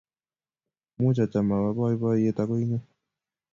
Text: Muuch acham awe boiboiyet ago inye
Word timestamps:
Muuch 0.99 1.19
acham 1.25 1.47
awe 1.57 1.71
boiboiyet 1.77 2.37
ago 2.41 2.55
inye 2.63 2.79